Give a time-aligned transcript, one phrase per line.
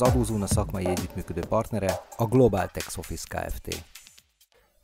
[0.00, 3.84] Az Adózóna szakmai együttműködő partnere a Global Tax Office Kft.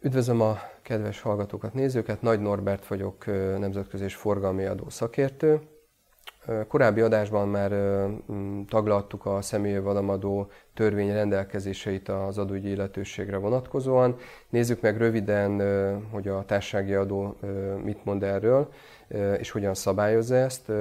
[0.00, 2.22] Üdvözlöm a kedves hallgatókat, nézőket!
[2.22, 3.26] Nagy Norbert vagyok,
[3.58, 5.60] nemzetközi és forgalmi adó szakértő.
[6.68, 7.72] Korábbi adásban már
[8.68, 14.16] taglaltuk a személyjövedelemadó törvény rendelkezéseit az adóügyi illetőségre vonatkozóan.
[14.48, 15.62] Nézzük meg röviden,
[16.10, 17.36] hogy a társasági adó
[17.82, 18.68] mit mond erről,
[19.38, 20.72] és hogyan szabályozza ezt,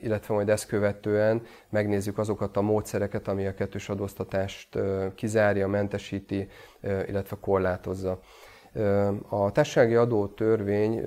[0.00, 4.78] illetve majd ezt követően megnézzük azokat a módszereket, ami a kettős adóztatást
[5.14, 6.48] kizárja, mentesíti,
[6.82, 8.20] illetve korlátozza.
[9.28, 10.98] A társasági adó törvény,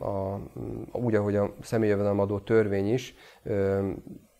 [0.00, 0.40] a,
[0.92, 3.14] úgy, ahogy a személyjövedelem adó törvény is,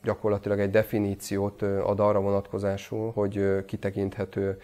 [0.02, 4.58] gyakorlatilag egy definíciót ad arra vonatkozásul, hogy kitekinthető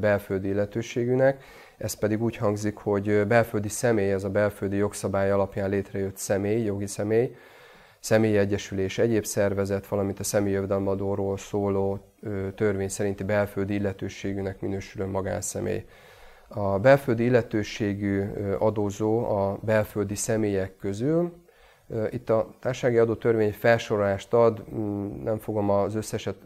[0.00, 1.44] belföldi illetőségűnek.
[1.78, 6.86] Ez pedig úgy hangzik, hogy belföldi személy, ez a belföldi jogszabály alapján létrejött személy, jogi
[6.86, 7.36] személy,
[8.00, 11.98] személyi egyesülés, egyéb szervezet, valamint a személyjövedelemadóról szóló
[12.54, 15.84] törvény szerinti belföldi illetőségűnek minősülő magánszemély.
[16.48, 18.22] A belföldi illetőségű
[18.58, 21.44] adózó a belföldi személyek közül,
[22.10, 24.64] itt a társasági adótörvény felsorolást ad,
[25.22, 26.36] nem fogom az összeset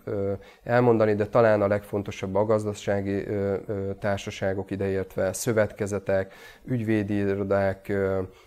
[0.63, 3.27] elmondani, de talán a legfontosabb a gazdasági
[3.99, 6.35] társaságok ideértve, szövetkezetek,
[6.65, 7.93] ügyvédi irodák,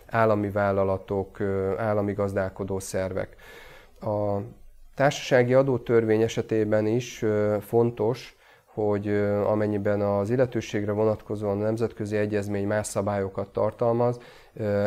[0.06, 1.40] állami vállalatok,
[1.76, 3.36] állami gazdálkodó szervek.
[4.00, 4.38] A
[4.94, 7.24] társasági adótörvény esetében is
[7.60, 8.36] fontos,
[8.74, 9.08] hogy
[9.44, 14.18] amennyiben az illetőségre vonatkozóan nemzetközi egyezmény más szabályokat tartalmaz,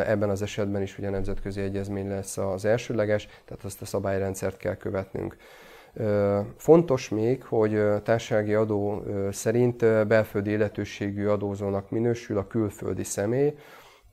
[0.06, 4.56] ebben az esetben is ugye a nemzetközi egyezmény lesz az elsőleges, tehát azt a szabályrendszert
[4.56, 5.36] kell követnünk.
[6.56, 13.54] Fontos még, hogy társasági adó szerint belföldi illetőségű adózónak minősül a külföldi személy,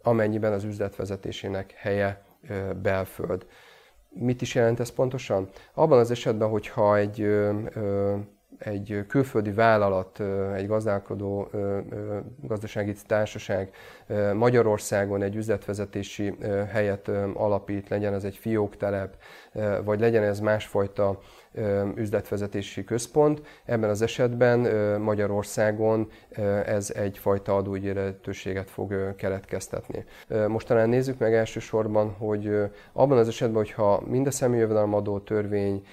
[0.02, 2.24] amennyiben az üzletvezetésének helye
[2.82, 3.46] belföld.
[4.10, 5.50] Mit is jelent ez pontosan?
[5.74, 7.28] Abban az esetben, hogyha egy
[8.66, 10.22] egy külföldi vállalat,
[10.56, 11.50] egy gazdálkodó
[12.42, 13.70] gazdasági társaság
[14.34, 16.36] Magyarországon egy üzletvezetési
[16.72, 19.16] helyet alapít, legyen ez egy fióktelep,
[19.84, 21.20] vagy legyen ez másfajta
[21.96, 23.42] üzletvezetési központ.
[23.66, 24.60] Ebben az esetben
[25.02, 26.08] Magyarországon
[26.66, 30.06] ez egyfajta adóügyi lehetőséget fog keletkeztetni.
[30.48, 32.58] Most talán nézzük meg elsősorban, hogy
[32.94, 35.86] abban az esetben, hogyha mind a személyjövedelemadó törvény,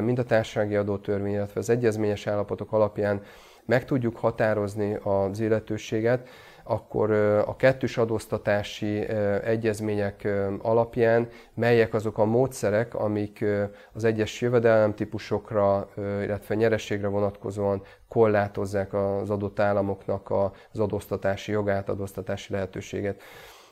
[0.00, 3.22] mind a társasági adótörvény, illetve az egyezményes állapotok alapján
[3.64, 6.28] meg tudjuk határozni az illetőséget,
[6.66, 7.10] akkor
[7.46, 9.08] a kettős adóztatási
[9.44, 10.28] egyezmények
[10.62, 13.44] alapján melyek azok a módszerek, amik
[13.92, 20.32] az egyes jövedelemtípusokra, illetve nyerességre vonatkozóan korlátozzák az adott államoknak
[20.72, 23.22] az adóztatási jogát, adóztatási lehetőséget.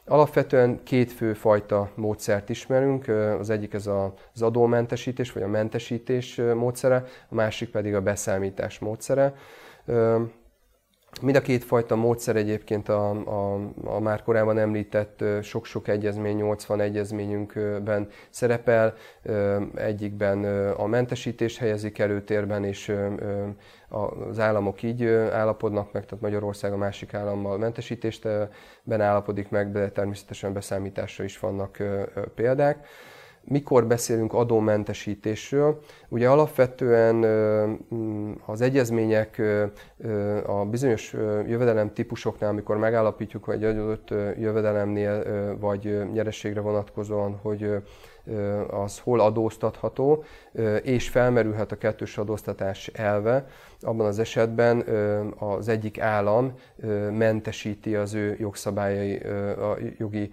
[0.06, 3.87] Alapvetően két fő fajta módszert ismerünk, az egyik ez
[4.32, 9.34] az adómentesítés, vagy a mentesítés módszere, a másik pedig a beszámítás módszere.
[11.22, 16.80] Mind a két fajta módszer egyébként a, a, a már korábban említett sok-sok egyezmény, 80
[16.80, 18.94] egyezményünkben szerepel.
[19.75, 20.44] Egyikben
[20.75, 22.97] a mentesítés helyezik előtérben, és
[23.88, 30.52] az államok így állapodnak meg, tehát Magyarország a másik állammal mentesítéstben állapodik meg, de természetesen
[30.52, 31.82] beszámításra is vannak
[32.34, 32.86] példák
[33.44, 35.78] mikor beszélünk adómentesítésről.
[36.09, 37.15] Ugye alapvetően
[37.94, 39.43] mm, az egyezmények
[40.47, 41.12] a bizonyos
[41.47, 45.25] jövedelem típusoknál, amikor megállapítjuk, hogy egy adott jövedelemnél
[45.60, 47.71] vagy nyerességre vonatkozóan, hogy
[48.71, 50.25] az hol adóztatható,
[50.83, 53.47] és felmerülhet a kettős adóztatás elve,
[53.81, 54.81] abban az esetben
[55.39, 56.55] az egyik állam
[57.12, 59.19] mentesíti az ő jogszabályai,
[59.57, 60.31] a jogi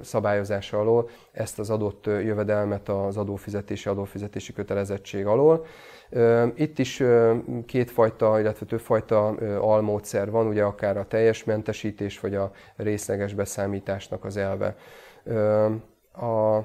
[0.00, 5.66] szabályozása alól ezt az adott jövedelmet az adófizetési, adófizetési kötelezettség alól.
[6.54, 7.02] Itt is
[7.66, 9.26] kétfajta, illetve többfajta
[9.60, 14.76] almódszer van, ugye akár a teljes mentesítés, vagy a részleges beszámításnak az elve.
[16.12, 16.60] A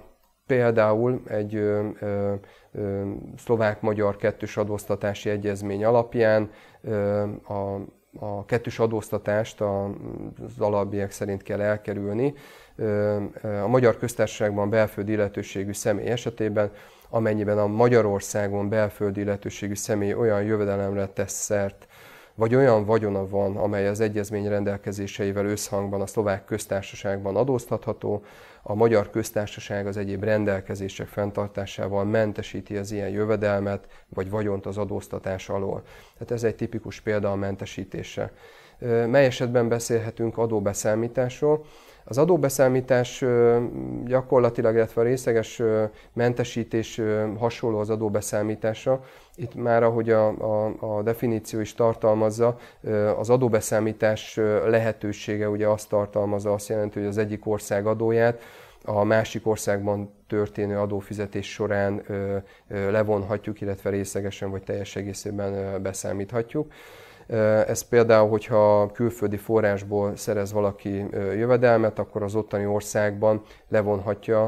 [0.47, 2.33] Például egy ö, ö,
[2.71, 6.51] ö, szlovák-magyar kettős adóztatási egyezmény alapján
[6.81, 7.79] ö, a,
[8.19, 12.33] a kettős adóztatást az alapbiek szerint kell elkerülni.
[13.63, 16.71] A Magyar Köztársaságban belföldi illetőségű személy esetében,
[17.09, 21.87] amennyiben a Magyarországon belföldi illetőségű személy olyan jövedelemre tesz szert,
[22.35, 28.23] vagy olyan vagyona van, amely az egyezmény rendelkezéseivel összhangban a szlovák köztársaságban adóztatható,
[28.61, 35.49] a magyar köztársaság az egyéb rendelkezések fenntartásával mentesíti az ilyen jövedelmet, vagy vagyont az adóztatás
[35.49, 35.83] alól.
[36.13, 38.31] Tehát ez egy tipikus példa a mentesítésre.
[39.07, 41.65] Mely esetben beszélhetünk adóbeszámításról?
[42.05, 43.25] Az adóbeszámítás
[44.05, 45.61] gyakorlatilag, illetve a részleges
[46.13, 47.01] mentesítés
[47.37, 49.03] hasonló az adóbeszámításra.
[49.35, 52.57] Itt már, ahogy a, a, a definíció is tartalmazza,
[53.17, 54.35] az adóbeszámítás
[54.65, 58.41] lehetősége ugye azt tartalmazza, azt jelenti, hogy az egyik ország adóját
[58.85, 62.03] a másik országban történő adófizetés során
[62.67, 66.71] levonhatjuk, illetve részlegesen vagy teljes egészében beszámíthatjuk.
[67.67, 74.43] Ez például, hogyha külföldi forrásból szerez valaki jövedelmet, akkor az ottani országban levonhatja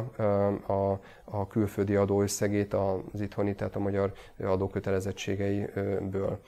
[0.68, 4.12] a, a külföldi adóösszegét az itthoni, tehát a magyar
[4.44, 6.39] adókötelezettségeiből.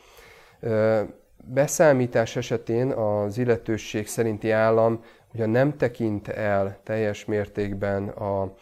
[1.44, 5.04] Beszámítás esetén az illetőség szerinti állam
[5.34, 8.54] ugye nem tekint el teljes mértékben a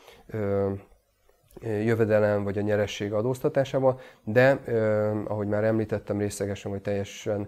[1.62, 4.60] jövedelem vagy a nyeresség adóztatásával, de
[5.28, 7.48] ahogy már említettem, részlegesen vagy teljesen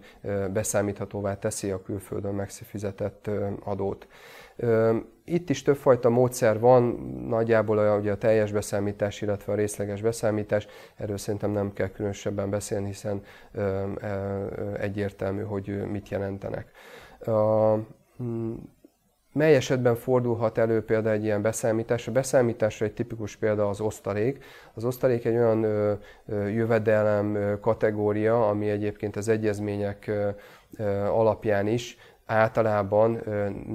[0.53, 3.29] beszámíthatóvá teszi a külföldön megfizetett
[3.63, 4.07] adót.
[5.25, 6.83] Itt is többfajta módszer van,
[7.27, 10.67] nagyjából a, ugye a teljes beszámítás, illetve a részleges beszámítás.
[10.95, 13.21] Erről szerintem nem kell különösebben beszélni, hiszen
[14.77, 16.71] egyértelmű, hogy mit jelentenek.
[19.37, 22.07] Mely esetben fordulhat elő például egy ilyen beszámítás?
[22.07, 24.43] A beszámításra egy tipikus példa az osztalék.
[24.73, 25.93] Az osztalék egy olyan ö,
[26.25, 30.29] ö, jövedelem kategória, ami egyébként az egyezmények ö,
[31.05, 33.21] alapján is általában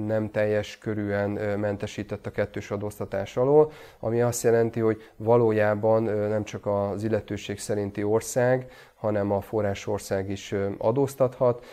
[0.05, 6.65] nem teljes körűen mentesített a kettős adóztatás alól, ami azt jelenti, hogy valójában nem csak
[6.65, 11.65] az illetőség szerinti ország, hanem a forrásország is adóztathat,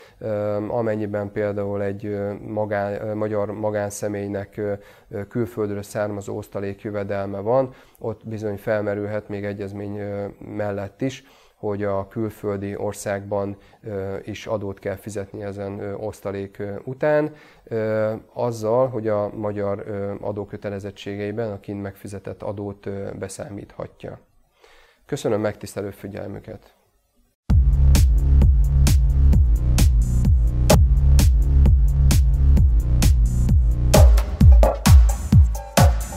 [0.69, 4.61] amennyiben például egy magán, magyar magánszemélynek
[5.29, 10.01] külföldről származó osztalék jövedelme van, ott bizony felmerülhet még egyezmény
[10.57, 11.25] mellett is,
[11.61, 13.57] hogy a külföldi országban
[14.23, 17.35] is adót kell fizetni ezen osztalék után,
[18.33, 19.81] azzal, hogy a magyar
[20.21, 24.19] adókötelezettségeiben a kint megfizetett adót beszámíthatja.
[25.07, 26.75] Köszönöm megtisztelő figyelmüket!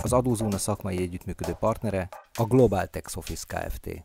[0.03, 4.01] Az Adózóna szakmai együttműködő partnere a Global Tax Office Kft.